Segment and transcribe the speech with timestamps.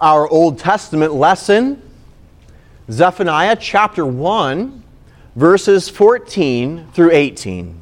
[0.00, 1.80] our Old Testament lesson,
[2.90, 4.82] Zephaniah chapter 1,
[5.34, 7.80] verses 14 through 18.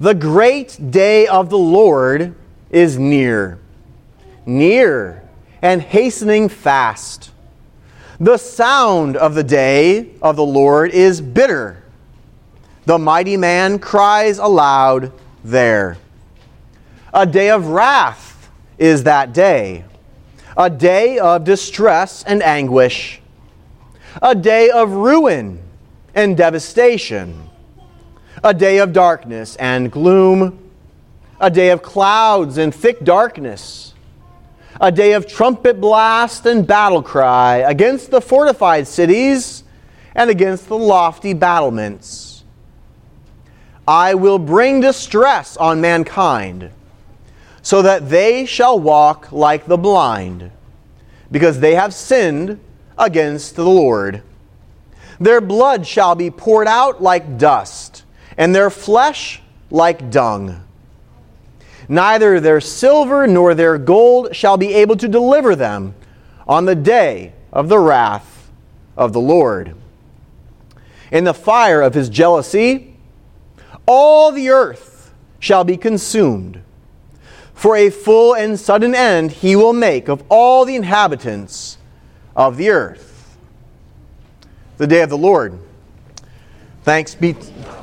[0.00, 2.34] The great day of the Lord
[2.70, 3.58] is near,
[4.46, 5.28] near
[5.60, 7.30] and hastening fast.
[8.20, 11.82] The sound of the day of the Lord is bitter.
[12.84, 15.12] The mighty man cries aloud
[15.42, 15.98] there.
[17.12, 19.84] A day of wrath is that day,
[20.58, 23.20] a day of distress and anguish,
[24.20, 25.62] a day of ruin
[26.16, 27.48] and devastation,
[28.42, 30.58] a day of darkness and gloom,
[31.40, 33.94] a day of clouds and thick darkness,
[34.80, 39.62] a day of trumpet blast and battle cry against the fortified cities
[40.16, 42.42] and against the lofty battlements.
[43.86, 46.72] I will bring distress on mankind
[47.68, 50.50] so that they shall walk like the blind,
[51.30, 52.58] because they have sinned
[52.96, 54.22] against the Lord.
[55.20, 58.04] Their blood shall be poured out like dust,
[58.38, 60.64] and their flesh like dung.
[61.90, 65.94] Neither their silver nor their gold shall be able to deliver them
[66.46, 68.50] on the day of the wrath
[68.96, 69.74] of the Lord.
[71.12, 72.94] In the fire of his jealousy,
[73.84, 76.62] all the earth shall be consumed
[77.58, 81.76] for a full and sudden end he will make of all the inhabitants
[82.36, 83.36] of the earth.
[84.76, 85.58] The day of the Lord.
[86.84, 87.32] Thanks be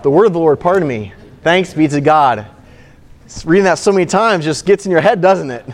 [0.01, 1.11] the word of the Lord, pardon me.
[1.43, 2.47] Thanks be to God.
[3.43, 5.65] Reading that so many times just gets in your head, doesn't it?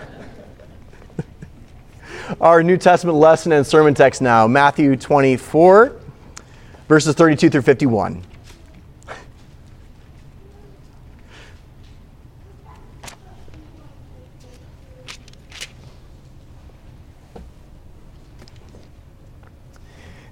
[2.41, 5.95] Our New Testament lesson and sermon text now Matthew 24,
[6.87, 8.23] verses 32 through 51.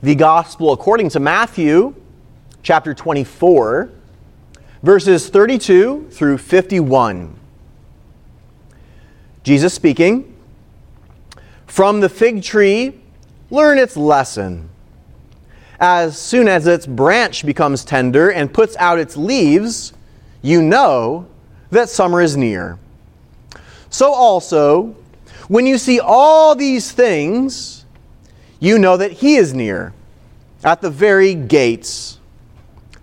[0.01, 1.93] The gospel according to Matthew
[2.63, 3.89] chapter 24,
[4.81, 7.35] verses 32 through 51.
[9.43, 10.35] Jesus speaking,
[11.67, 13.01] From the fig tree,
[13.49, 14.69] learn its lesson.
[15.81, 19.93] As soon as its branch becomes tender and puts out its leaves,
[20.41, 21.27] you know
[21.71, 22.77] that summer is near.
[23.89, 24.95] So also,
[25.49, 27.79] when you see all these things,
[28.59, 29.93] you know that he is near,
[30.63, 32.19] at the very gates.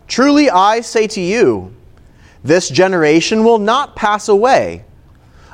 [0.06, 1.74] Truly I say to you,
[2.44, 4.84] this generation will not pass away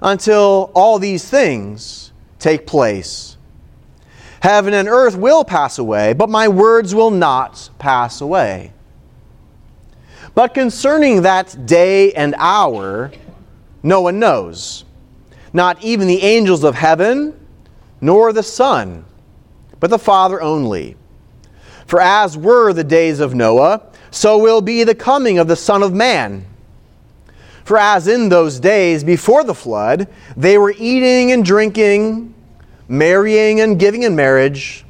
[0.02, 3.36] until all these things take place.
[4.40, 8.72] Heaven and earth will pass away, but my words will not pass away.
[10.34, 13.12] But concerning that day and hour,
[13.82, 14.84] no one knows,
[15.52, 17.38] not even the angels of heaven,
[18.00, 19.04] nor the Son
[19.82, 20.94] but the Father only.
[21.86, 25.82] For as were the days of Noah, so will be the coming of the Son
[25.82, 26.46] of Man.
[27.64, 32.34] For as in those days before the flood, they were eating and drinking,
[32.88, 34.84] marrying and giving in marriage,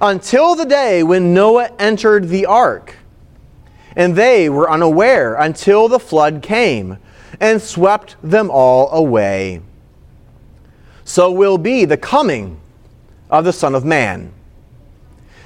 [0.00, 2.96] until the day when Noah entered the ark.
[3.96, 6.98] And they were unaware until the flood came
[7.40, 9.60] and swept them all away.
[11.04, 12.60] So will be the coming
[13.30, 14.32] of the Son of Man.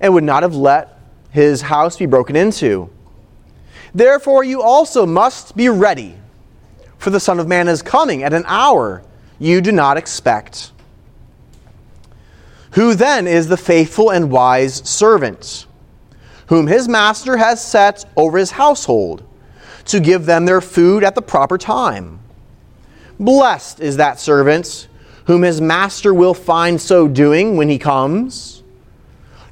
[0.00, 0.98] and would not have let
[1.30, 2.90] his house be broken into.
[3.94, 6.16] Therefore, you also must be ready,
[6.98, 9.02] for the Son of Man is coming at an hour
[9.38, 10.72] you do not expect.
[12.72, 15.66] Who then is the faithful and wise servant,
[16.46, 19.24] whom his master has set over his household,
[19.86, 22.20] to give them their food at the proper time?
[23.18, 24.88] Blessed is that servant
[25.26, 28.59] whom his master will find so doing when he comes.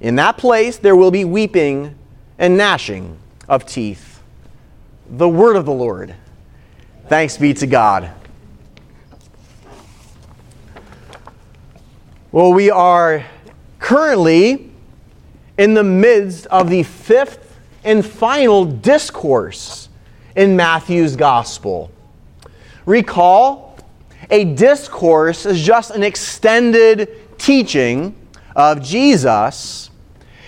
[0.00, 1.94] In that place there will be weeping
[2.38, 3.18] and gnashing
[3.48, 4.22] of teeth.
[5.08, 6.14] The word of the Lord.
[7.08, 8.10] Thanks be to God.
[12.32, 13.26] Well, we are
[13.80, 14.70] currently
[15.58, 19.88] in the midst of the fifth and final discourse
[20.36, 21.90] in Matthew's gospel.
[22.86, 23.76] Recall,
[24.30, 28.14] a discourse is just an extended teaching
[28.54, 29.89] of Jesus,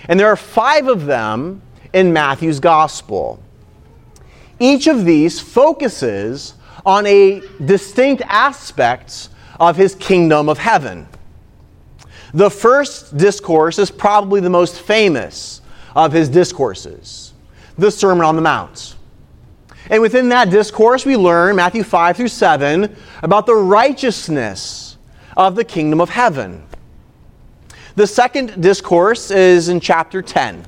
[0.07, 1.61] and there are five of them
[1.93, 3.41] in Matthew's gospel.
[4.59, 6.55] Each of these focuses
[6.85, 9.29] on a distinct aspect
[9.59, 11.07] of his kingdom of heaven.
[12.33, 15.61] The first discourse is probably the most famous
[15.95, 17.33] of his discourses,
[17.77, 18.95] the Sermon on the Mount.
[19.89, 24.97] And within that discourse, we learn, Matthew 5 through 7, about the righteousness
[25.37, 26.63] of the kingdom of heaven.
[27.95, 30.65] The second discourse is in chapter 10.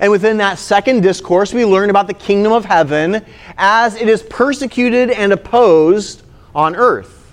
[0.00, 3.24] And within that second discourse, we learn about the kingdom of heaven
[3.56, 6.22] as it is persecuted and opposed
[6.54, 7.32] on earth.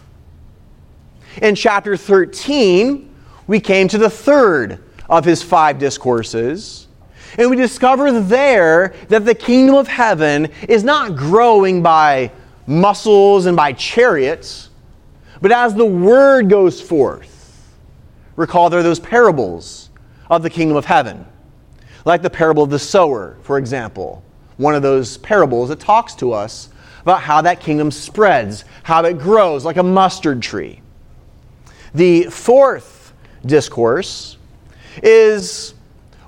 [1.41, 3.13] In chapter 13,
[3.47, 6.87] we came to the third of his five discourses.
[7.37, 12.31] And we discover there that the kingdom of heaven is not growing by
[12.67, 14.69] muscles and by chariots,
[15.41, 17.32] but as the word goes forth.
[18.35, 19.89] Recall there are those parables
[20.29, 21.25] of the kingdom of heaven,
[22.05, 24.23] like the parable of the sower, for example.
[24.57, 26.69] One of those parables that talks to us
[27.01, 30.81] about how that kingdom spreads, how it grows like a mustard tree.
[31.93, 33.13] The fourth
[33.45, 34.37] discourse
[35.01, 35.73] is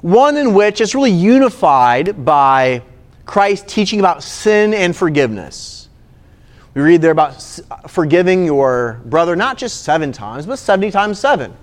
[0.02, 2.84] one in which it's really unified by
[3.26, 5.90] Christ teaching about sin and forgiveness.
[6.76, 7.42] We read there about
[7.88, 11.56] forgiving your brother not just seven times, but 70 times seven.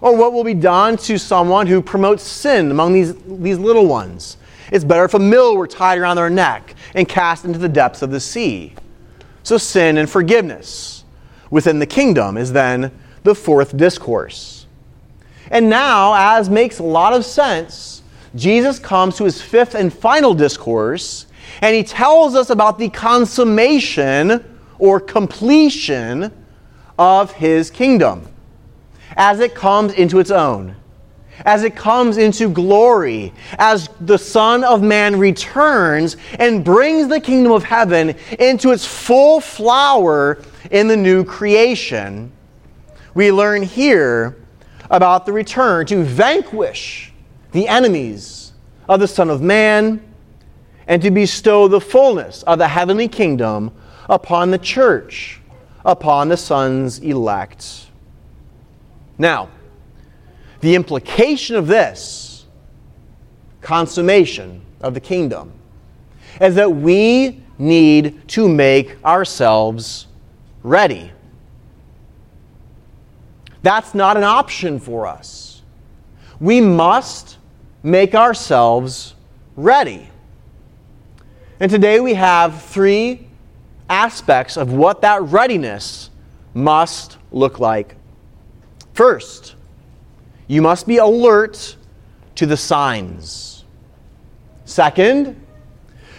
[0.00, 4.38] Or what will be done to someone who promotes sin among these, these little ones?
[4.72, 8.02] It's better if a mill were tied around their neck and cast into the depths
[8.02, 8.74] of the sea.
[9.42, 11.04] So, sin and forgiveness
[11.50, 12.92] within the kingdom is then
[13.24, 14.66] the fourth discourse.
[15.50, 18.02] And now, as makes a lot of sense,
[18.36, 21.26] Jesus comes to his fifth and final discourse,
[21.60, 24.44] and he tells us about the consummation
[24.78, 26.32] or completion
[26.96, 28.28] of his kingdom
[29.16, 30.76] as it comes into its own,
[31.44, 37.52] as it comes into glory, as the Son of Man returns and brings the kingdom
[37.52, 40.38] of heaven into its full flower
[40.70, 42.32] in the new creation.
[43.14, 44.36] We learn here
[44.90, 47.12] about the return to vanquish
[47.52, 48.52] the enemies
[48.88, 50.02] of the Son of Man
[50.86, 53.72] and to bestow the fullness of the heavenly kingdom
[54.08, 55.40] upon the church,
[55.84, 57.86] upon the Son's elect.
[59.20, 59.50] Now,
[60.60, 62.46] the implication of this
[63.60, 65.52] consummation of the kingdom
[66.40, 70.06] is that we need to make ourselves
[70.62, 71.12] ready.
[73.62, 75.60] That's not an option for us.
[76.40, 77.36] We must
[77.82, 79.16] make ourselves
[79.54, 80.08] ready.
[81.60, 83.28] And today we have three
[83.90, 86.08] aspects of what that readiness
[86.54, 87.96] must look like.
[88.94, 89.54] First,
[90.46, 91.76] you must be alert
[92.34, 93.64] to the signs.
[94.64, 95.40] Second,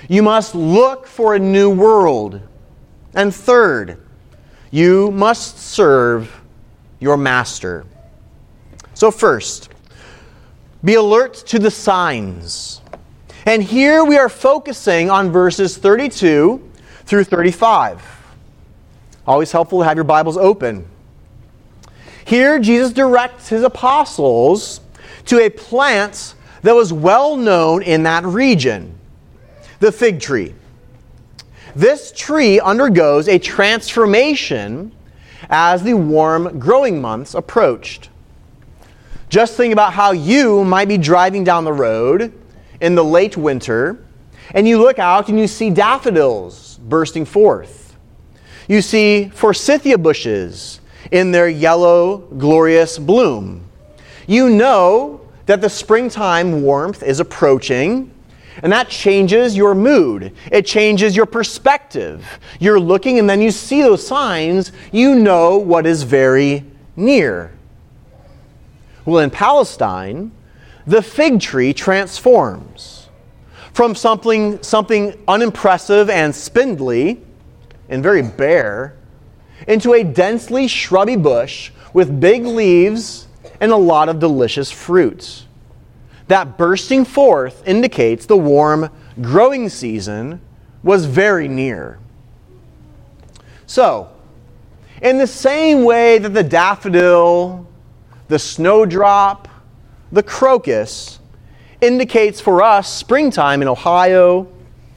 [0.08, 2.42] you must look for a new world.
[3.14, 4.00] And third,
[4.72, 6.42] you must serve
[7.00, 7.86] your master.
[8.94, 9.70] So, first,
[10.84, 12.82] be alert to the signs.
[13.46, 16.72] And here we are focusing on verses 32
[17.06, 18.02] through 35.
[19.26, 20.88] Always helpful to have your Bibles open.
[22.32, 24.80] Here, Jesus directs his apostles
[25.26, 28.98] to a plant that was well known in that region
[29.82, 30.56] the fig tree.
[31.76, 34.94] This tree undergoes a transformation
[35.50, 38.08] as the warm growing months approached.
[39.28, 42.32] Just think about how you might be driving down the road
[42.80, 44.06] in the late winter
[44.52, 47.98] and you look out and you see daffodils bursting forth.
[48.70, 50.81] You see forsythia bushes
[51.12, 53.66] in their yellow, glorious bloom.
[54.28, 58.12] You know that the springtime warmth is approaching
[58.64, 60.34] and that changes your mood.
[60.52, 62.40] It changes your perspective.
[62.60, 66.66] You're looking and then you see those signs, you know what is very
[66.96, 67.52] near.
[69.06, 70.32] Well, in Palestine,
[70.86, 73.10] the fig tree transforms
[73.74, 77.22] from something, something unimpressive and spindly
[77.90, 78.96] and very bare
[79.68, 83.28] into a densely shrubby bush with big leaves
[83.60, 85.46] and a lot of delicious fruit.
[86.28, 88.90] That bursting forth indicates the warm
[89.22, 90.42] growing season
[90.84, 92.00] was very near.
[93.66, 94.10] So,
[95.02, 97.68] in the same way that the daffodil,
[98.28, 99.48] the snowdrop,
[100.12, 101.20] the crocus
[101.82, 104.48] indicates for us springtime in Ohio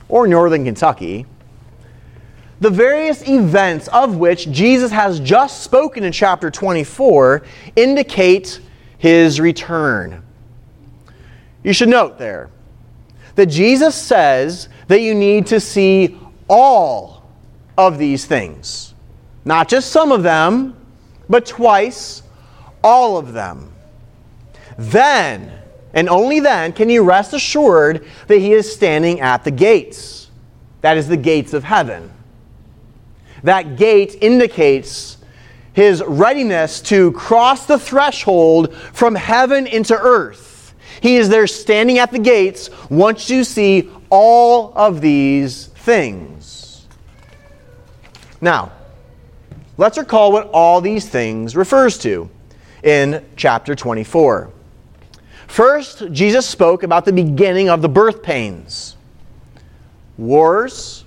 [0.09, 1.27] or northern Kentucky,
[2.65, 7.43] the various events of which Jesus has just spoken in chapter 24
[7.77, 8.59] indicate
[8.97, 10.23] his return.
[11.63, 12.49] You should note there
[13.35, 16.19] that Jesus says that you need to see
[16.49, 17.29] all
[17.77, 18.95] of these things.
[19.45, 20.75] Not just some of them,
[21.29, 22.23] but twice,
[22.83, 23.75] all of them.
[24.79, 25.53] Then,
[25.93, 30.31] and only then, can you rest assured that he is standing at the gates.
[30.81, 32.11] That is the gates of heaven.
[33.45, 35.19] That gate indicates
[35.75, 40.75] his readiness to cross the threshold from heaven into earth.
[41.01, 46.87] He is there standing at the gates once you see all of these things.
[48.41, 48.73] Now,
[49.77, 52.31] let's recall what all these things refers to
[52.83, 54.51] in chapter 24.
[55.49, 58.97] First, Jesus spoke about the beginning of the birth pains
[60.17, 61.05] wars,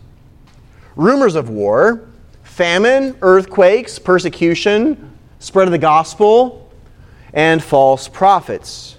[0.96, 2.08] rumors of war,
[2.58, 6.68] famine, earthquakes, persecution, spread of the gospel,
[7.32, 8.98] and false prophets.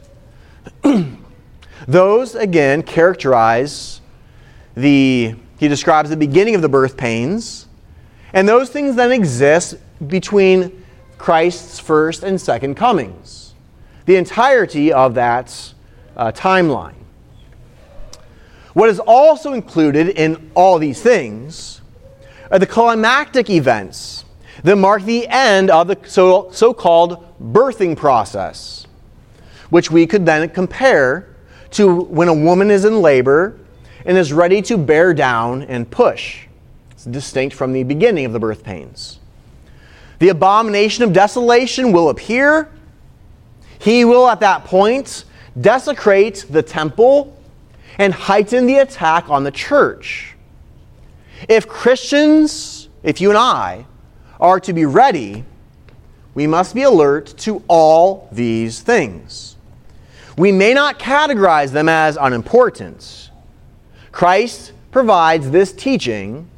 [1.89, 4.01] Those, again, characterize
[4.77, 7.67] the, he describes the beginning of the birth pains,
[8.33, 9.75] and those things then exist
[10.07, 10.85] between
[11.17, 13.55] Christ's first and second comings,
[14.07, 15.75] the entirety of that
[16.17, 16.95] uh, timeline.
[18.75, 21.78] What is also included in all these things
[22.51, 24.25] are the climactic events
[24.63, 28.87] that mark the end of the so called birthing process,
[29.71, 31.35] which we could then compare
[31.71, 33.59] to when a woman is in labor
[34.05, 36.47] and is ready to bear down and push.
[36.93, 39.19] It's distinct from the beginning of the birth pains.
[40.19, 42.71] The abomination of desolation will appear.
[43.79, 45.25] He will, at that point,
[45.61, 47.37] desecrate the temple
[47.99, 50.35] and heighten the attack on the church.
[51.49, 53.87] If Christians, if you and I,
[54.41, 55.45] are to be ready,
[56.35, 59.57] we must be alert to all these things.
[60.37, 63.31] We may not categorize them as unimportant.
[64.13, 66.49] Christ provides this teaching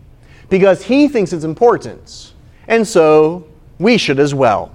[0.49, 2.33] because he thinks it's important,
[2.69, 3.47] and so
[3.79, 4.75] we should as well.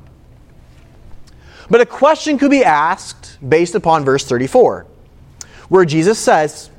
[1.69, 4.85] But a question could be asked based upon verse 34,
[5.69, 6.69] where Jesus says,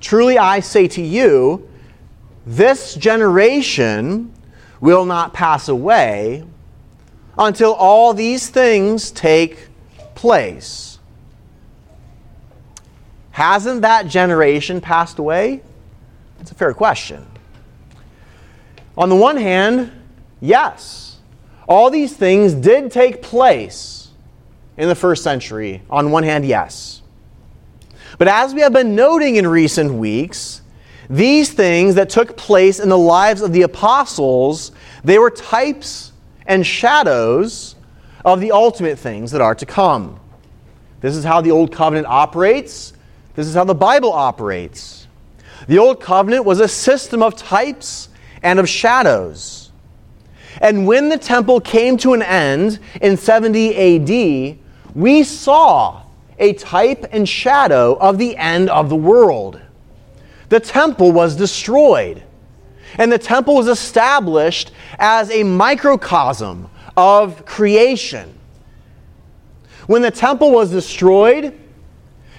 [0.00, 1.68] Truly I say to you,
[2.46, 4.32] this generation
[4.80, 6.44] will not pass away
[7.38, 9.68] until all these things take
[10.14, 10.98] place.
[13.30, 15.62] Hasn't that generation passed away?
[16.40, 17.26] It's a fair question.
[18.96, 19.92] On the one hand,
[20.40, 21.18] yes,
[21.68, 24.08] all these things did take place
[24.76, 25.82] in the first century.
[25.88, 27.00] On one hand, yes.
[28.18, 30.60] But as we have been noting in recent weeks,
[31.10, 34.70] these things that took place in the lives of the apostles,
[35.02, 36.12] they were types
[36.46, 37.74] and shadows
[38.24, 40.20] of the ultimate things that are to come.
[41.00, 42.92] This is how the Old Covenant operates.
[43.34, 45.08] This is how the Bible operates.
[45.66, 48.08] The Old Covenant was a system of types
[48.44, 49.72] and of shadows.
[50.60, 54.58] And when the temple came to an end in 70 AD,
[54.94, 56.02] we saw
[56.38, 59.60] a type and shadow of the end of the world
[60.50, 62.22] the temple was destroyed.
[62.98, 68.34] And the temple was established as a microcosm of creation.
[69.86, 71.58] When the temple was destroyed,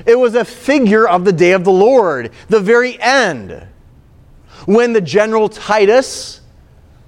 [0.05, 3.65] it was a figure of the day of the Lord, the very end.
[4.65, 6.41] When the general Titus,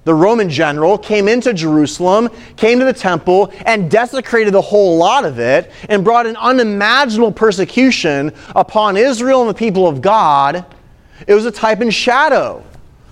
[0.04, 5.24] the Roman general, came into Jerusalem, came to the temple, and desecrated the whole lot
[5.24, 10.64] of it, and brought an unimaginable persecution upon Israel and the people of God,
[11.26, 12.64] it was a type and shadow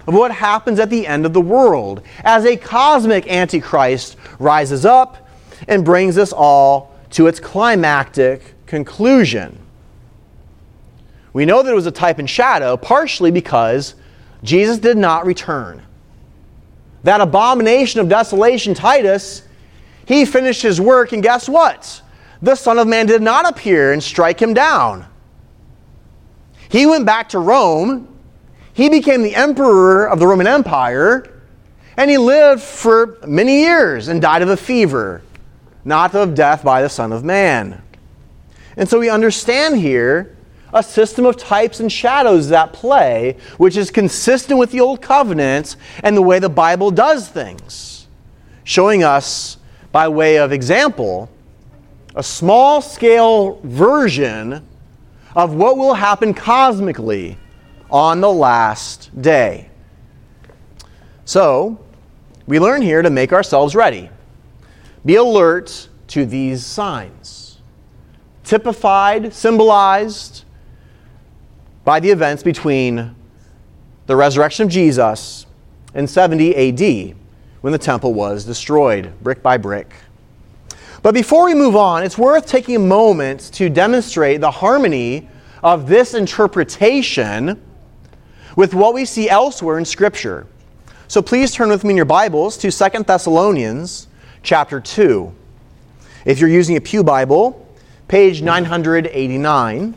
[0.07, 5.29] of what happens at the end of the world as a cosmic antichrist rises up
[5.69, 9.59] and brings us all to its climactic conclusion.
[11.33, 13.95] We know that it was a type and shadow partially because
[14.43, 15.83] Jesus did not return.
[17.05, 19.43] That abomination of desolation, Titus,
[20.07, 22.03] he finished his work, and guess what?
[22.43, 25.07] The Son of Man did not appear and strike him down.
[26.73, 28.09] He went back to Rome.
[28.73, 31.31] He became the emperor of the Roman Empire.
[31.99, 35.23] And he lived for many years and died of a fever
[35.85, 37.83] not of death by the Son of Man.
[38.77, 40.37] And so we understand here
[40.73, 45.77] a system of types and shadows that play, which is consistent with the Old Covenant
[46.03, 48.07] and the way the Bible does things,
[48.65, 49.59] showing us,
[49.91, 51.29] by way of example,
[52.15, 54.67] a small scale version
[55.35, 57.39] of what will happen cosmically
[57.91, 59.71] on the last day.
[61.25, 61.79] So,
[62.47, 64.11] we learn here to make ourselves ready.
[65.05, 67.61] Be alert to these signs,
[68.45, 70.45] typified, symbolized
[71.85, 73.15] by the events between
[74.07, 75.47] the resurrection of Jesus
[75.95, 77.17] and 70 AD
[77.61, 79.95] when the temple was destroyed brick by brick.
[81.03, 85.29] But before we move on, it's worth taking a moment to demonstrate the harmony
[85.63, 87.61] of this interpretation
[88.55, 90.47] with what we see elsewhere in Scripture.
[91.09, 94.07] So please turn with me in your Bibles to 2 Thessalonians
[94.45, 95.35] chapter 2.
[96.25, 97.69] If you're using a Pew Bible,
[98.07, 99.95] page 989.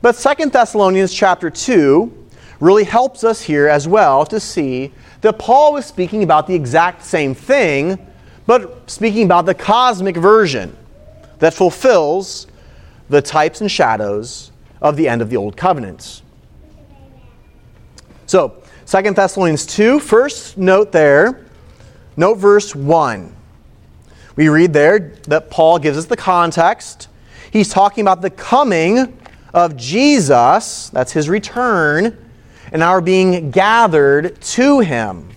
[0.00, 2.28] But 2 Thessalonians chapter 2
[2.60, 7.04] really helps us here as well to see that Paul was speaking about the exact
[7.04, 7.98] same thing
[8.46, 10.76] but speaking about the cosmic version
[11.38, 12.46] that fulfills
[13.08, 14.50] the types and shadows
[14.80, 16.22] of the end of the Old covenants.
[18.26, 21.44] So, 2 Thessalonians 2, first note there,
[22.16, 23.34] note verse 1.
[24.36, 27.08] We read there that Paul gives us the context.
[27.50, 29.18] He's talking about the coming
[29.54, 32.16] of Jesus, that's his return,
[32.72, 35.30] and our being gathered to him.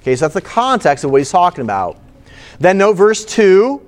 [0.00, 1.98] Okay, so that's the context of what he's talking about.
[2.60, 3.80] Then note verse 2.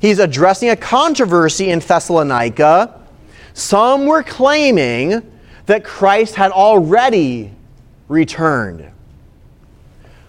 [0.00, 3.00] He's addressing a controversy in Thessalonica.
[3.54, 5.30] Some were claiming
[5.66, 7.52] that Christ had already
[8.08, 8.90] returned.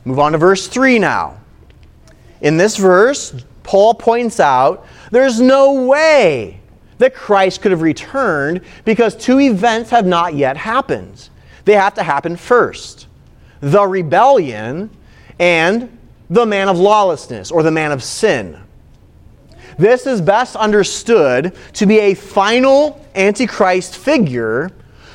[0.05, 1.37] Move on to verse 3 now.
[2.41, 6.59] In this verse, Paul points out there's no way
[6.97, 11.29] that Christ could have returned because two events have not yet happened.
[11.65, 13.07] They have to happen first
[13.61, 14.89] the rebellion
[15.39, 15.97] and
[16.29, 18.59] the man of lawlessness or the man of sin.
[19.77, 24.71] This is best understood to be a final Antichrist figure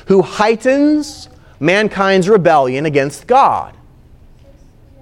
[0.07, 3.75] who heightens mankind's rebellion against God.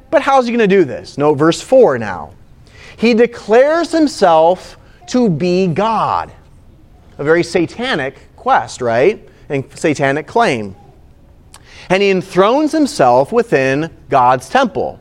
[0.09, 1.17] But how's he going to do this?
[1.17, 2.33] Note verse 4 now.
[2.97, 6.31] He declares himself to be God.
[7.17, 9.27] A very satanic quest, right?
[9.49, 10.75] And satanic claim.
[11.89, 14.99] And he enthrones himself within God's temple.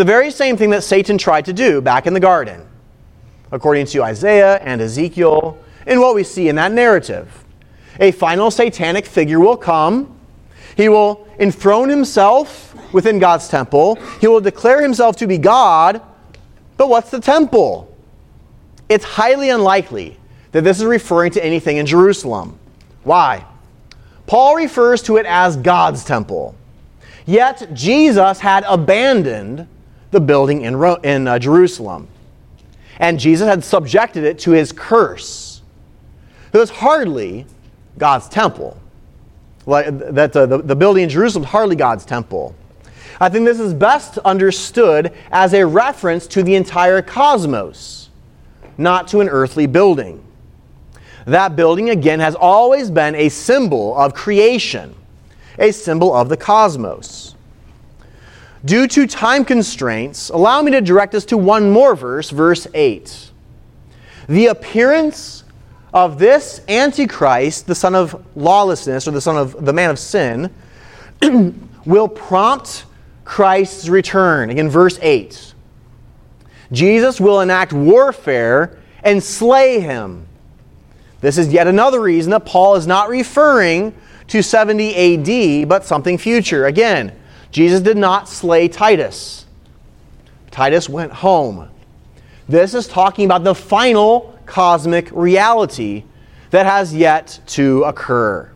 [0.00, 2.66] The very same thing that Satan tried to do back in the garden,
[3.52, 7.44] according to Isaiah and Ezekiel, and what we see in that narrative.
[7.98, 10.18] A final satanic figure will come.
[10.74, 13.96] He will enthrone himself within God's temple.
[14.22, 16.00] He will declare himself to be God.
[16.78, 17.94] But what's the temple?
[18.88, 20.18] It's highly unlikely
[20.52, 22.58] that this is referring to anything in Jerusalem.
[23.04, 23.44] Why?
[24.26, 26.54] Paul refers to it as God's temple.
[27.26, 29.68] Yet Jesus had abandoned
[30.10, 32.08] the building in, Ro- in uh, Jerusalem.
[32.98, 35.62] And Jesus had subjected it to his curse.
[36.52, 37.46] It was hardly
[37.96, 38.76] God's temple.
[39.66, 42.54] that uh, the, the building in Jerusalem is hardly God's temple.
[43.20, 48.08] I think this is best understood as a reference to the entire cosmos,
[48.78, 50.24] not to an earthly building.
[51.26, 54.94] That building, again, has always been a symbol of creation,
[55.58, 57.34] a symbol of the cosmos.
[58.64, 63.30] Due to time constraints, allow me to direct us to one more verse, verse 8.
[64.28, 65.44] The appearance
[65.94, 70.54] of this Antichrist, the son of lawlessness, or the son of the man of sin,
[71.86, 72.84] will prompt
[73.24, 74.50] Christ's return.
[74.50, 75.54] Again, verse 8.
[76.72, 80.26] Jesus will enact warfare and slay him.
[81.20, 83.94] This is yet another reason that Paul is not referring
[84.28, 86.66] to 70 AD, but something future.
[86.66, 87.12] Again,
[87.50, 89.46] Jesus did not slay Titus.
[90.50, 91.68] Titus went home.
[92.48, 96.04] This is talking about the final cosmic reality
[96.50, 98.50] that has yet to occur.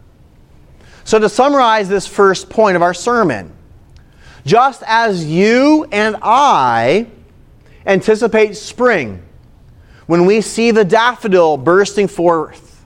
[1.04, 3.52] So, to summarize this first point of our sermon,
[4.44, 7.07] just as you and I
[7.87, 9.22] anticipate spring
[10.07, 12.85] when we see the daffodil bursting forth,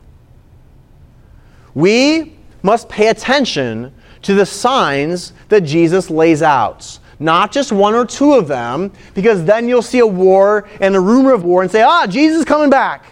[1.75, 3.93] we must pay attention
[4.23, 6.99] to the signs that Jesus lays out.
[7.21, 11.01] Not just one or two of them, because then you'll see a war and a
[11.01, 13.05] rumor of war and say, ah, Jesus is coming back.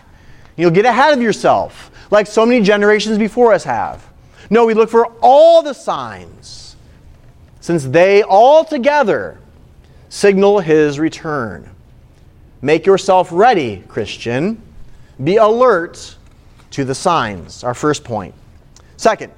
[0.57, 4.07] You'll get ahead of yourself, like so many generations before us have.
[4.49, 6.77] No, we look for all the signs,
[7.61, 9.40] since they all together
[10.09, 11.69] signal his return.
[12.62, 14.62] Make yourself ready, Christian.
[15.23, 16.16] Be alert
[16.71, 17.64] to the signs.
[17.64, 18.35] Our first point.
[18.97, 19.33] Second,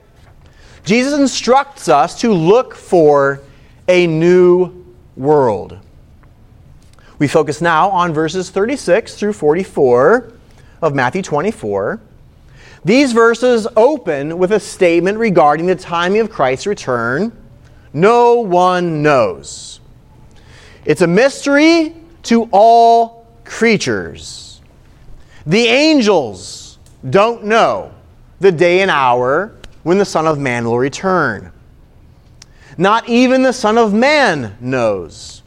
[0.89, 3.43] Jesus instructs us to look for
[3.89, 4.87] a new
[5.19, 5.79] world.
[7.19, 10.33] We focus now on verses 36 through 44
[10.81, 12.01] of Matthew 24.
[12.87, 17.37] These verses open with a statement regarding the timing of Christ's return.
[17.93, 19.81] No one knows.
[20.87, 24.63] It's a mystery to all creatures.
[25.45, 26.79] The angels
[27.11, 27.93] don't know
[28.41, 29.53] the day and hour
[29.89, 31.51] when the Son of Man will return.
[32.77, 35.43] Not even the Son of Man knows.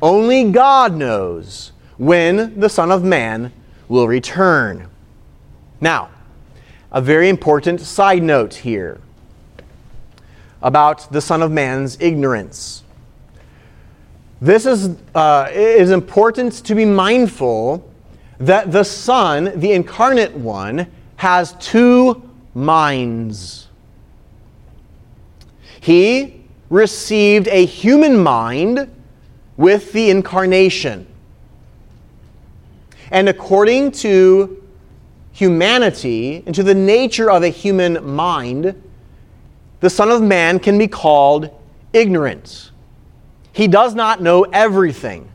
[0.00, 3.52] Only God knows when the Son of Man
[3.86, 4.88] will return.
[5.82, 6.08] Now,
[6.92, 9.02] a very important side note here
[10.62, 12.84] about the Son of Man's ignorance.
[14.40, 17.86] This is, uh, is important to be mindful
[18.38, 22.22] that the Son, the incarnate one, has two
[22.54, 23.63] minds.
[25.84, 28.90] He received a human mind
[29.58, 31.06] with the incarnation.
[33.10, 34.62] And according to
[35.32, 38.82] humanity and to the nature of a human mind,
[39.80, 41.50] the Son of Man can be called
[41.92, 42.70] ignorant.
[43.52, 45.28] He does not know everything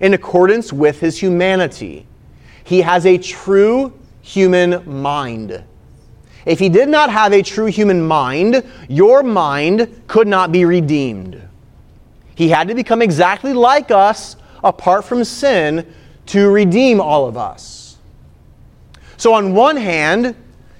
[0.00, 2.06] in accordance with his humanity.
[2.64, 5.62] He has a true human mind.
[6.44, 11.40] If he did not have a true human mind, your mind could not be redeemed.
[12.34, 15.92] He had to become exactly like us apart from sin
[16.26, 17.98] to redeem all of us.
[19.16, 20.34] So, on one hand,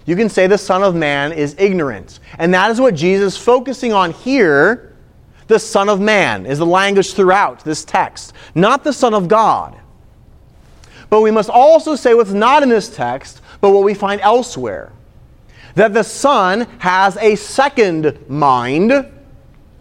[0.04, 2.18] you can say the Son of Man is ignorant.
[2.38, 4.94] And that is what Jesus is focusing on here.
[5.46, 9.78] The Son of Man is the language throughout this text, not the Son of God.
[11.10, 14.92] But we must also say what's not in this text, but what we find elsewhere.
[15.74, 19.10] That the Son has a second mind,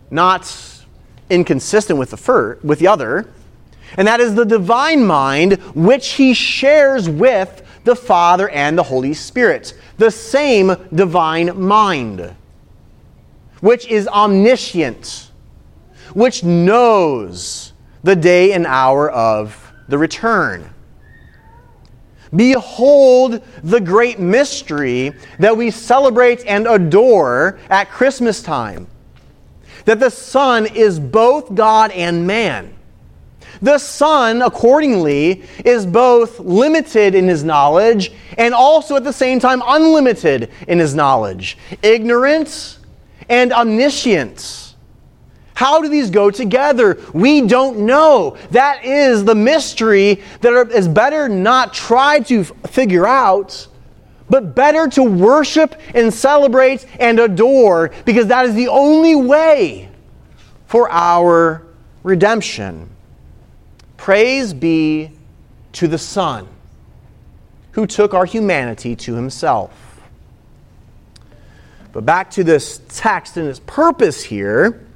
[0.09, 0.85] not
[1.29, 3.29] inconsistent with the, fir- with the other,
[3.97, 9.13] and that is the divine mind which he shares with the Father and the Holy
[9.13, 12.35] Spirit, the same divine mind,
[13.59, 15.31] which is omniscient,
[16.13, 17.73] which knows
[18.03, 20.69] the day and hour of the return.
[22.35, 28.87] Behold the great mystery that we celebrate and adore at Christmas time
[29.85, 32.73] that the Son is both God and man
[33.61, 39.61] the Son, accordingly, is both limited in his knowledge and also at the same time
[39.65, 42.79] unlimited in his knowledge, ignorant
[43.29, 44.70] and omniscient.
[45.61, 46.99] How do these go together?
[47.13, 48.35] We don't know.
[48.49, 53.67] That is the mystery that is better not try to figure out,
[54.27, 59.91] but better to worship and celebrate and adore because that is the only way
[60.65, 61.61] for our
[62.01, 62.89] redemption.
[63.97, 65.11] Praise be
[65.73, 66.47] to the Son
[67.73, 70.01] who took our humanity to himself.
[71.93, 74.87] But back to this text and its purpose here.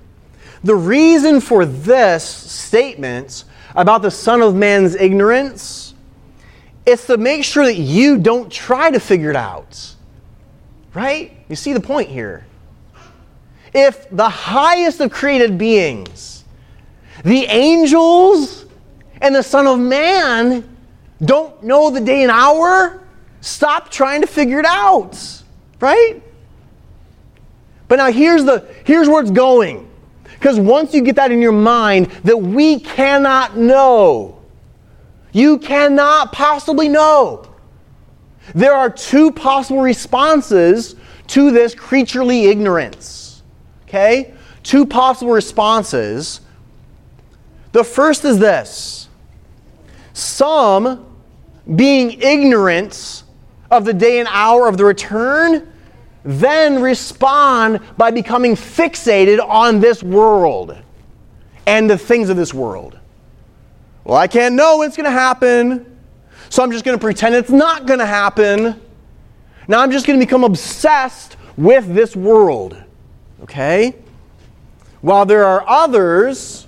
[0.66, 3.44] The reason for this statement
[3.76, 5.94] about the Son of Man's ignorance
[6.88, 9.94] is to make sure that you don't try to figure it out.
[10.96, 11.38] Right?
[11.50, 12.48] You see the point here.
[13.76, 16.44] If the highest of created beings,
[17.24, 18.66] the angels,
[19.22, 20.68] and the Son of Man
[21.24, 23.04] don't know the day and hour,
[23.40, 25.44] stop trying to figure it out.
[25.80, 26.24] Right?
[27.88, 29.92] But now here's the here's where it's going.
[30.46, 34.40] Because once you get that in your mind that we cannot know,
[35.32, 37.52] you cannot possibly know.
[38.54, 40.96] There are two possible responses
[41.30, 43.42] to this creaturely ignorance.
[43.88, 44.36] Okay?
[44.62, 46.42] Two possible responses.
[47.72, 49.10] The first is this
[50.14, 51.08] some,
[51.76, 53.24] being ignorant
[53.72, 55.74] of the day and hour of the return,
[56.26, 60.76] then respond by becoming fixated on this world
[61.68, 63.00] and the things of this world.
[64.04, 65.98] Well, I can't know when it's going to happen,
[66.50, 68.82] so I'm just going to pretend it's not going to happen.
[69.68, 72.76] Now I'm just going to become obsessed with this world.
[73.44, 73.96] Okay?
[75.02, 76.66] While there are others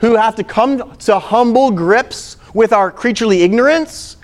[0.00, 4.16] who have to come to humble grips with our creaturely ignorance,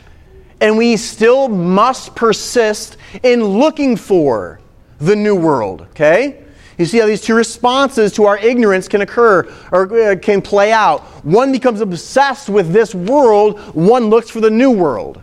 [0.60, 4.60] and we still must persist in looking for
[4.98, 6.44] the new world, okay?
[6.78, 10.72] You see how these two responses to our ignorance can occur or uh, can play
[10.72, 11.02] out.
[11.24, 15.22] One becomes obsessed with this world, one looks for the new world.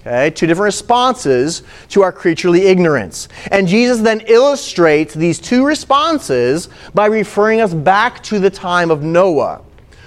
[0.00, 3.28] Okay, two different responses to our creaturely ignorance.
[3.52, 9.04] And Jesus then illustrates these two responses by referring us back to the time of
[9.04, 9.62] Noah,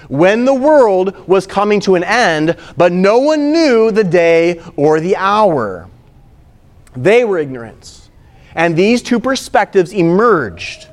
[0.08, 5.00] when the world was coming to an end, but no one knew the day or
[5.00, 5.88] the hour.
[6.96, 8.10] They were ignorance.
[8.54, 10.88] And these two perspectives emerged.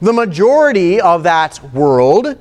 [0.00, 2.38] The majority of that world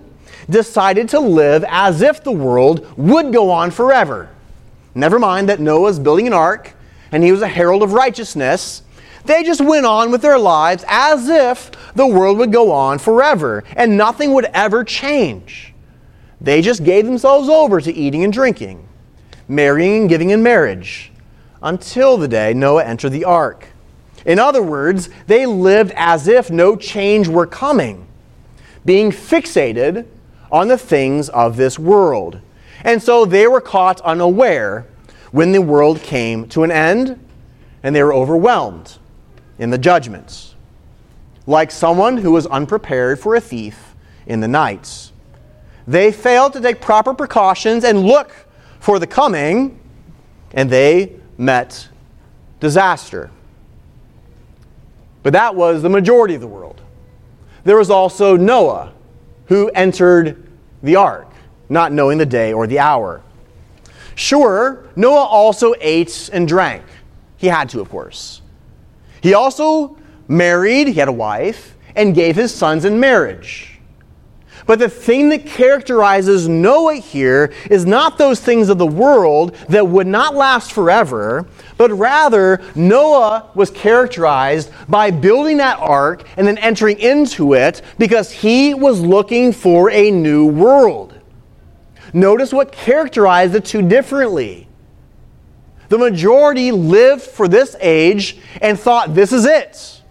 [0.49, 4.29] decided to live as if the world would go on forever
[4.97, 6.73] Never mind that Noah's building an ark
[7.11, 8.81] and he was a herald of righteousness.
[9.25, 13.63] They just went on with their lives as if the world would go on forever
[13.75, 15.75] and nothing would ever change.
[16.41, 18.89] They just gave themselves over to eating and drinking,
[19.47, 21.11] marrying and giving in marriage,
[21.67, 23.67] until the day Noah entered the ark.
[24.25, 28.07] In other words, they lived as if no change were coming,
[28.85, 30.05] being fixated
[30.49, 32.39] on the things of this world.
[32.85, 34.87] And so they were caught unaware
[35.31, 37.19] when the world came to an end
[37.83, 38.97] and they were overwhelmed
[39.59, 40.55] in the judgments,
[41.45, 43.93] like someone who was unprepared for a thief
[44.25, 45.11] in the night.
[45.85, 48.31] They failed to take proper precautions and look
[48.79, 49.81] for the coming,
[50.53, 51.89] and they met
[52.59, 53.29] disaster.
[55.23, 56.81] But that was the majority of the world.
[57.63, 58.93] There was also Noah,
[59.47, 60.47] who entered
[60.83, 61.27] the ark
[61.69, 63.21] not knowing the day or the hour.
[64.15, 66.83] Sure, Noah also ate and drank.
[67.37, 68.41] He had to, of course.
[69.21, 69.97] He also
[70.27, 73.76] married, he had a wife, and gave his sons in marriage.
[74.67, 79.87] But the thing that characterizes Noah here is not those things of the world that
[79.87, 86.57] would not last forever, but rather Noah was characterized by building that ark and then
[86.57, 91.17] entering into it because he was looking for a new world.
[92.11, 94.67] Notice what characterized the two differently.
[95.87, 100.01] The majority lived for this age and thought this is it.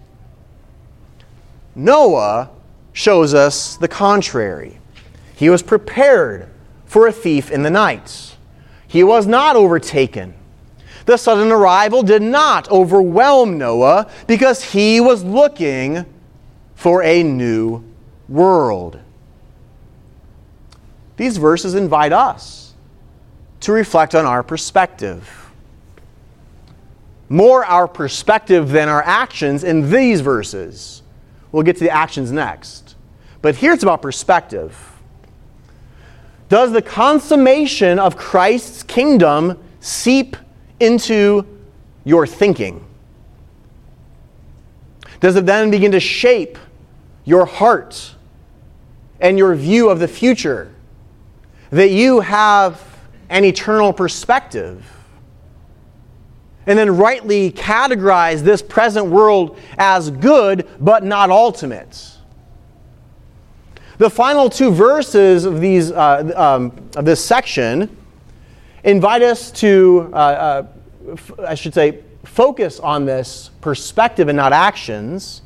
[1.74, 2.55] Noah
[2.96, 4.78] shows us the contrary.
[5.34, 6.48] He was prepared
[6.86, 8.34] for a thief in the night.
[8.88, 10.32] He was not overtaken.
[11.04, 16.06] The sudden arrival did not overwhelm Noah because he was looking
[16.74, 17.84] for a new
[18.30, 18.98] world.
[21.18, 22.72] These verses invite us
[23.60, 25.50] to reflect on our perspective.
[27.28, 31.02] More our perspective than our actions in these verses.
[31.52, 32.85] We'll get to the actions next.
[33.46, 34.76] But here it's about perspective.
[36.48, 40.36] Does the consummation of Christ's kingdom seep
[40.80, 41.46] into
[42.02, 42.84] your thinking?
[45.20, 46.58] Does it then begin to shape
[47.24, 48.16] your heart
[49.20, 50.72] and your view of the future?
[51.70, 52.82] that you have
[53.28, 54.84] an eternal perspective.
[56.66, 62.15] And then rightly categorize this present world as good but not ultimate.
[63.98, 67.96] The final two verses of, these, uh, um, of this section
[68.84, 70.66] invite us to, uh, uh,
[71.12, 75.40] f- I should say, focus on this perspective and not actions.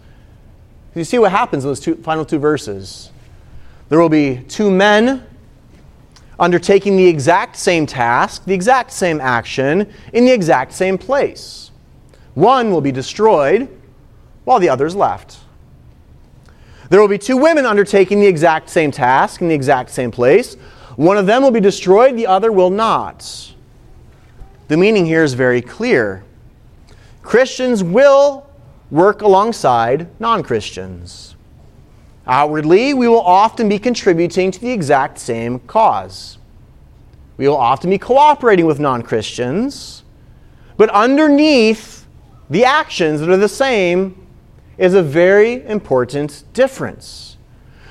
[0.96, 3.12] You see what happens in those two, final two verses.
[3.88, 5.24] There will be two men
[6.40, 11.70] undertaking the exact same task, the exact same action, in the exact same place.
[12.34, 13.68] One will be destroyed
[14.44, 15.38] while the other is left.
[16.90, 20.54] There will be two women undertaking the exact same task in the exact same place.
[20.96, 23.54] One of them will be destroyed, the other will not.
[24.66, 26.24] The meaning here is very clear.
[27.22, 28.46] Christians will
[28.90, 31.36] work alongside non Christians.
[32.26, 36.38] Outwardly, we will often be contributing to the exact same cause.
[37.36, 40.02] We will often be cooperating with non Christians,
[40.76, 42.06] but underneath
[42.50, 44.26] the actions that are the same
[44.80, 47.36] is a very important difference.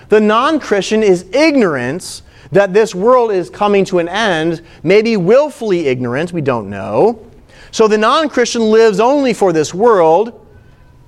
[0.10, 5.86] The non Christian is ignorance that this world is coming to an end, maybe willfully
[5.86, 7.26] ignorant, we don't know.
[7.70, 10.46] So the non Christian lives only for this world,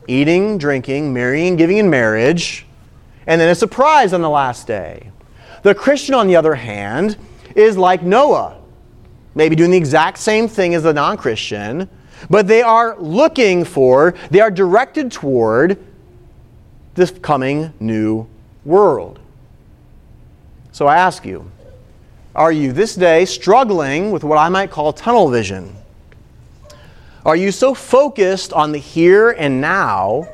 [0.08, 2.68] eating, drinking, marrying, giving in marriage
[3.26, 5.12] and then a surprise on the last day.
[5.64, 7.18] The Christian, on the other hand,
[7.56, 8.60] is like Noah,
[9.34, 11.90] maybe doing the exact same thing as the non Christian,
[12.30, 15.78] but they are looking for, they are directed toward
[16.96, 18.28] this coming new
[18.66, 19.20] world.
[20.72, 21.50] So I ask you,
[22.36, 25.76] are you this day struggling with what I might call tunnel vision?
[27.26, 30.28] Are you so focused on the here and now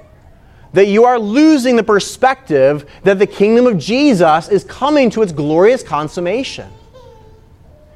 [0.74, 5.32] that you are losing the perspective that the kingdom of Jesus is coming to its
[5.32, 6.70] glorious consummation.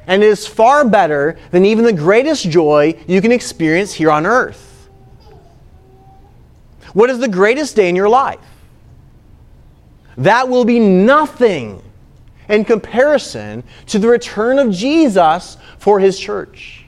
[0.08, 4.26] And it is far better than even the greatest joy you can experience here on
[4.26, 4.90] earth.
[6.94, 8.40] What is the greatest day in your life?
[10.18, 11.82] That will be nothing
[12.50, 16.86] in comparison to the return of Jesus for his church.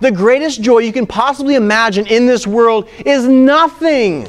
[0.00, 4.26] The greatest joy you can possibly imagine in this world is nothing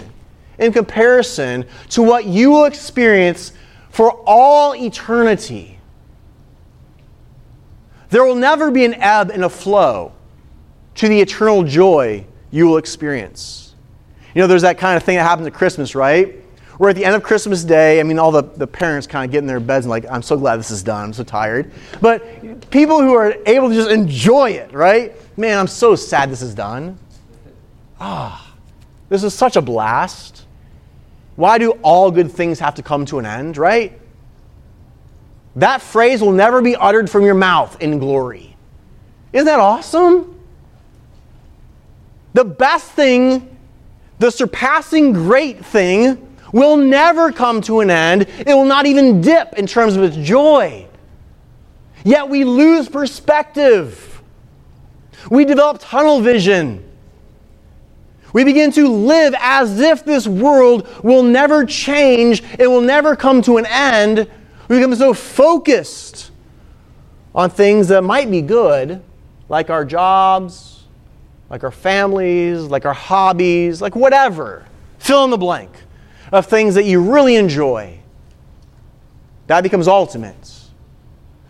[0.59, 3.53] in comparison to what you will experience
[3.89, 5.79] for all eternity.
[8.11, 10.11] There will never be an ebb and a flow
[10.95, 13.73] to the eternal joy you will experience.
[14.35, 16.35] You know, there's that kind of thing that happens at Christmas, right?
[16.77, 18.01] We're at the end of Christmas Day.
[18.01, 20.21] I mean, all the, the parents kind of get in their beds and like, I'm
[20.21, 21.05] so glad this is done.
[21.05, 21.71] I'm so tired.
[22.01, 25.15] But people who are able to just enjoy it, right?
[25.37, 26.97] Man, I'm so sad this is done.
[27.97, 28.55] Ah,
[29.07, 30.45] this is such a blast.
[31.37, 34.00] Why do all good things have to come to an end, right?
[35.55, 38.55] That phrase will never be uttered from your mouth in glory.
[39.33, 40.39] Isn't that awesome?
[42.33, 43.57] The best thing,
[44.19, 48.23] the surpassing great thing, will never come to an end.
[48.23, 50.87] It will not even dip in terms of its joy.
[52.03, 54.21] Yet we lose perspective.
[55.29, 56.83] We develop tunnel vision.
[58.33, 63.41] We begin to live as if this world will never change, it will never come
[63.43, 64.29] to an end.
[64.71, 66.31] We become so focused
[67.35, 69.03] on things that might be good,
[69.49, 70.85] like our jobs,
[71.49, 74.65] like our families, like our hobbies, like whatever.
[74.97, 75.71] Fill in the blank
[76.31, 77.99] of things that you really enjoy.
[79.47, 80.61] That becomes ultimate.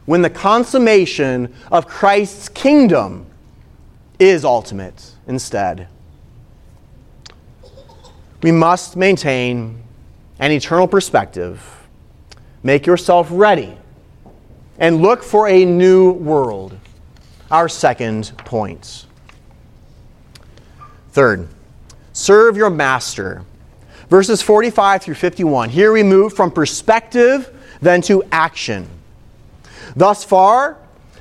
[0.05, 3.27] When the consummation of Christ's kingdom
[4.17, 5.87] is ultimate instead.
[8.41, 9.83] We must maintain
[10.39, 11.80] an eternal perspective.
[12.63, 13.77] Make yourself ready
[14.77, 16.77] and look for a new world.
[17.49, 19.05] Our second point.
[21.11, 21.47] Third,
[22.13, 23.45] serve your master
[24.11, 25.69] verses 45 through 51.
[25.69, 27.49] Here we move from perspective
[27.81, 28.85] then to action.
[29.95, 30.77] Thus far,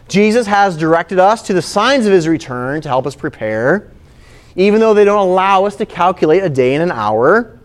[0.08, 3.92] Jesus has directed us to the signs of his return to help us prepare,
[4.56, 7.59] even though they don't allow us to calculate a day and an hour.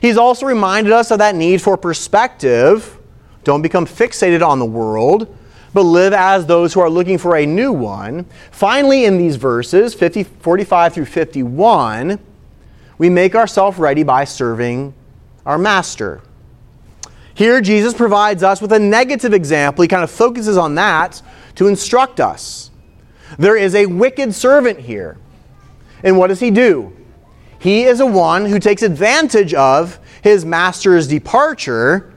[0.00, 2.98] He's also reminded us of that need for perspective.
[3.44, 5.36] Don't become fixated on the world,
[5.74, 8.26] but live as those who are looking for a new one.
[8.50, 12.18] Finally, in these verses, 50, 45 through 51,
[12.98, 14.94] we make ourselves ready by serving
[15.44, 16.20] our master.
[17.34, 19.82] Here, Jesus provides us with a negative example.
[19.82, 21.22] He kind of focuses on that
[21.56, 22.70] to instruct us.
[23.38, 25.16] There is a wicked servant here.
[26.04, 26.92] And what does he do?
[27.62, 32.12] He is a one who takes advantage of his master's departure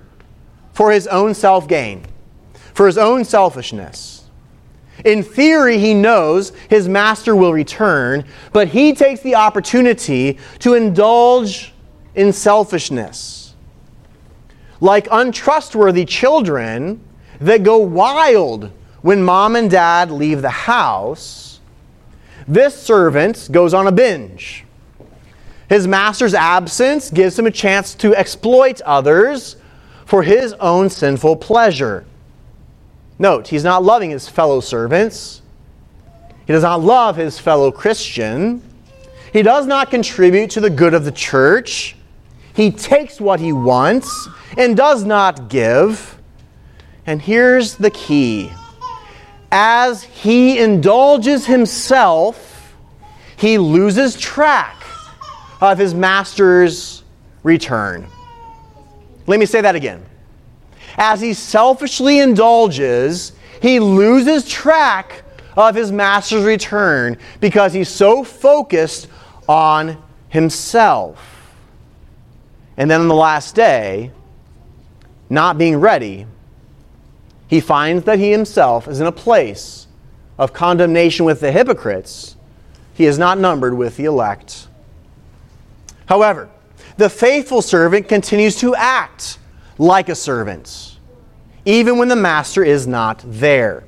[0.73, 2.03] for his own self gain,
[2.73, 4.27] for his own selfishness.
[5.05, 11.73] In theory, he knows his master will return, but he takes the opportunity to indulge
[12.15, 13.53] in selfishness.
[14.81, 16.99] Like untrustworthy children
[17.39, 18.71] that go wild
[19.03, 21.59] when mom and dad leave the house,
[22.47, 24.64] this servant goes on a binge.
[25.69, 29.55] His master's absence gives him a chance to exploit others
[30.05, 32.05] for his own sinful pleasure.
[33.17, 35.41] Note, he's not loving his fellow servants.
[36.45, 38.61] He does not love his fellow Christian.
[39.33, 41.95] He does not contribute to the good of the church.
[42.53, 46.17] He takes what he wants and does not give.
[47.07, 48.51] And here's the key
[49.51, 52.75] as he indulges himself,
[53.37, 54.84] he loses track
[55.71, 57.03] of his master's
[57.43, 58.07] return.
[59.27, 60.05] Let me say that again
[60.97, 65.23] as he selfishly indulges, he loses track
[65.57, 69.07] of his master's return because he's so focused
[69.47, 71.53] on himself.
[72.77, 74.11] And then on the last day,
[75.29, 76.27] not being ready,
[77.47, 79.87] he finds that he himself is in a place
[80.37, 82.35] of condemnation with the hypocrites.
[82.93, 84.67] He is not numbered with the elect.
[86.07, 86.49] However,
[86.97, 89.37] the faithful servant continues to act
[89.77, 90.97] like a servant,
[91.65, 93.83] even when the master is not there.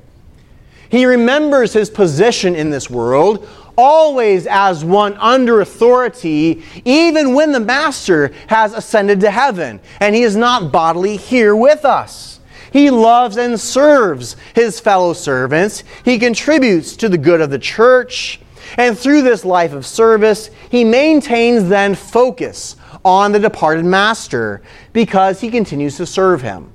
[0.90, 7.60] He remembers his position in this world, always as one under authority, even when the
[7.60, 12.40] master has ascended to heaven and he is not bodily here with us.
[12.72, 15.84] He loves and serves his fellow servants.
[16.04, 18.40] He contributes to the good of the church.
[18.76, 24.62] And through this life of service, he maintains then focus on the departed master
[24.92, 26.72] because he continues to serve him.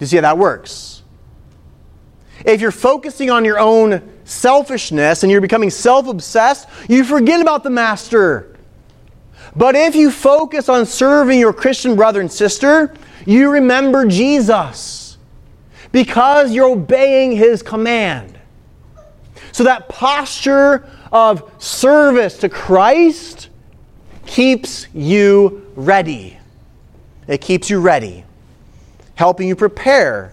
[0.00, 1.02] You see how that works?
[2.44, 7.62] If you're focusing on your own selfishness and you're becoming self obsessed, you forget about
[7.62, 8.56] the master.
[9.54, 12.94] But if you focus on serving your Christian brother and sister,
[13.24, 15.18] you remember Jesus
[15.92, 18.35] because you're obeying his command.
[19.56, 23.48] So that posture of service to Christ
[24.26, 26.36] keeps you ready.
[27.26, 28.26] It keeps you ready,
[29.14, 30.32] helping you prepare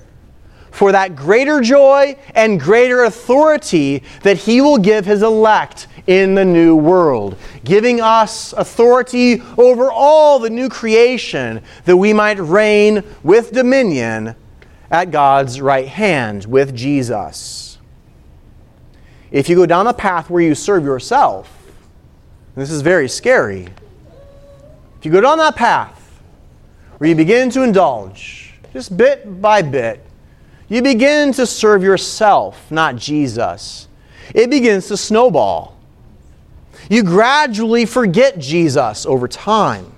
[0.72, 6.44] for that greater joy and greater authority that he will give his elect in the
[6.44, 13.54] new world, giving us authority over all the new creation that we might reign with
[13.54, 14.36] dominion
[14.92, 17.73] at God's right hand with Jesus.
[19.34, 21.52] If you go down the path where you serve yourself,
[22.56, 23.68] this is very scary.
[25.00, 26.22] If you go down that path
[27.00, 30.06] where you begin to indulge, just bit by bit,
[30.70, 33.88] you begin to serve yourself, not Jesus.
[34.36, 35.80] It begins to snowball.
[36.88, 39.93] You gradually forget Jesus over time.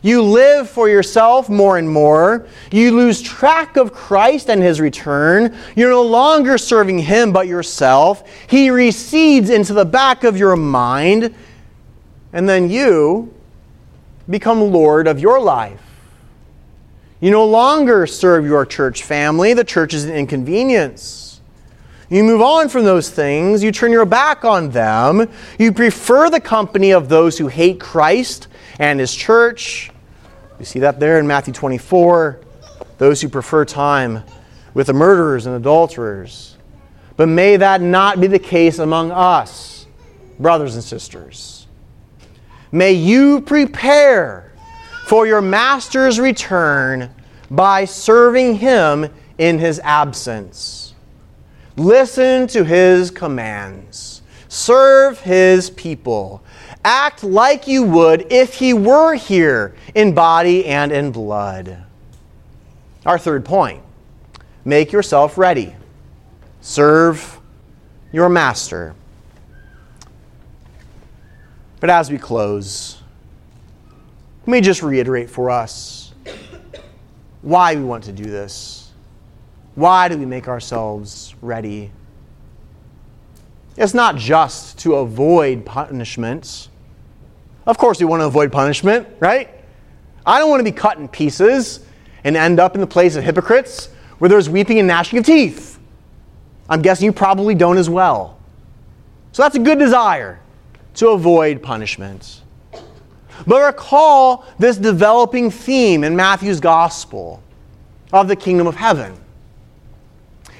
[0.00, 2.46] You live for yourself more and more.
[2.70, 5.56] You lose track of Christ and his return.
[5.74, 8.22] You're no longer serving him but yourself.
[8.48, 11.34] He recedes into the back of your mind.
[12.32, 13.34] And then you
[14.30, 15.82] become Lord of your life.
[17.20, 19.52] You no longer serve your church family.
[19.52, 21.28] The church is an inconvenience.
[22.10, 25.28] You move on from those things, you turn your back on them,
[25.58, 29.90] you prefer the company of those who hate Christ and his church.
[30.58, 32.40] You see that there in Matthew 24.
[32.98, 34.22] Those who prefer time
[34.74, 36.56] with the murderers and adulterers.
[37.16, 39.86] But may that not be the case among us,
[40.38, 41.66] brothers and sisters.
[42.70, 44.52] May you prepare
[45.06, 47.10] for your master's return
[47.50, 49.08] by serving him
[49.38, 50.94] in his absence.
[51.76, 54.22] Listen to his commands.
[54.48, 56.42] Serve his people.
[56.84, 61.84] Act like you would if he were here in body and in blood.
[63.04, 63.82] Our third point
[64.64, 65.74] make yourself ready.
[66.60, 67.40] Serve
[68.12, 68.94] your master.
[71.80, 73.00] But as we close,
[74.40, 76.12] let me just reiterate for us
[77.42, 78.90] why we want to do this.
[79.74, 81.92] Why do we make ourselves ready?
[83.78, 86.68] It's not just to avoid punishments.
[87.64, 89.48] Of course, we want to avoid punishment, right?
[90.26, 91.80] I don't want to be cut in pieces
[92.24, 93.86] and end up in the place of hypocrites
[94.18, 95.78] where there's weeping and gnashing of teeth.
[96.68, 98.40] I'm guessing you probably don't as well.
[99.30, 100.40] So that's a good desire
[100.94, 102.42] to avoid punishment.
[103.46, 107.40] But recall this developing theme in Matthew's gospel
[108.12, 109.14] of the kingdom of heaven.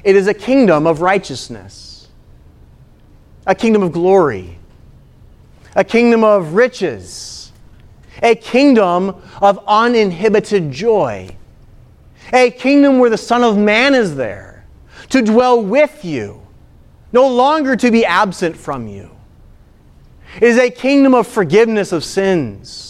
[0.05, 1.88] It is a kingdom of righteousness,
[3.47, 4.59] a kingdom of glory,
[5.75, 7.53] a kingdom of riches,
[8.23, 11.29] a kingdom of uninhibited joy,
[12.33, 14.67] a kingdom where the Son of Man is there
[15.11, 16.43] to dwell with you,
[17.13, 19.11] no longer to be absent from you.
[20.37, 22.89] It is a kingdom of forgiveness of sins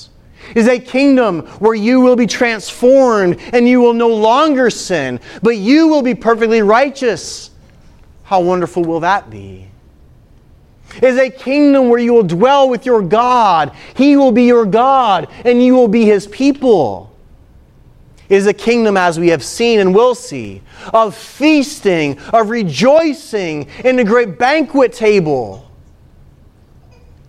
[0.55, 5.57] is a kingdom where you will be transformed and you will no longer sin, but
[5.57, 7.51] you will be perfectly righteous.
[8.25, 9.69] How wonderful will that be?
[11.03, 13.73] Is a kingdom where you will dwell with your God.
[13.95, 17.17] He will be your God, and you will be his people.
[18.29, 20.61] Is a kingdom, as we have seen and will see,
[20.93, 25.71] of feasting, of rejoicing in the great banquet table.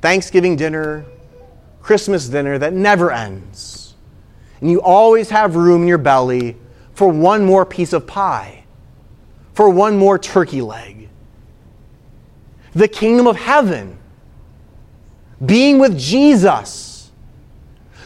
[0.01, 1.05] Thanksgiving dinner,
[1.81, 3.95] Christmas dinner that never ends.
[4.59, 6.57] And you always have room in your belly
[6.93, 8.65] for one more piece of pie,
[9.53, 10.98] for one more turkey leg.
[12.73, 13.97] The kingdom of heaven,
[15.45, 17.11] being with Jesus,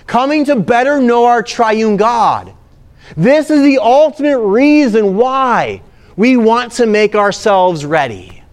[0.08, 2.54] coming to better know our triune God.
[3.18, 5.82] This is the ultimate reason why
[6.16, 8.44] we want to make ourselves ready.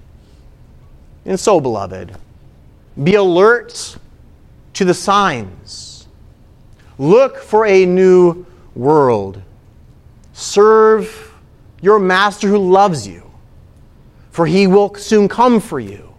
[1.24, 2.16] And so, beloved,
[3.02, 3.96] be alert
[4.74, 6.08] to the signs.
[6.98, 9.42] Look for a new world.
[10.32, 11.34] Serve
[11.80, 13.29] your master who loves you,
[14.30, 16.14] for he will soon come for you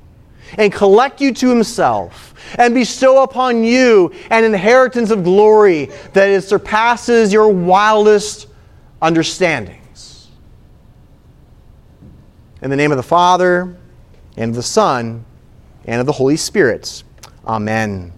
[0.58, 7.32] and collect you to himself and bestow upon you an inheritance of glory that surpasses
[7.32, 8.48] your wildest
[9.02, 10.30] understandings.
[12.62, 13.76] In the name of the Father,
[14.38, 15.26] and of the Son,
[15.86, 17.04] and of the Holy Spirit.
[17.46, 18.14] Amen.